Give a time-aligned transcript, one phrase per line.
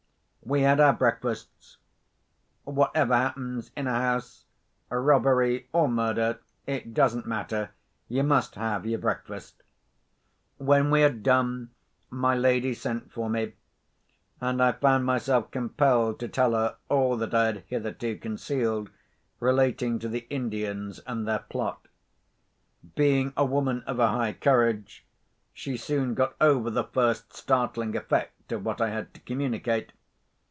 [0.43, 4.43] We had our breakfasts—whatever happens in a house,
[4.89, 7.69] robbery or murder, it doesn't matter,
[8.09, 9.61] you must have your breakfast.
[10.57, 11.69] When we had done,
[12.09, 13.53] my lady sent for me;
[14.41, 18.89] and I found myself compelled to tell her all that I had hitherto concealed,
[19.39, 21.87] relating to the Indians and their plot.
[22.95, 25.05] Being a woman of a high courage,
[25.53, 29.91] she soon got over the first startling effect of what I had to communicate.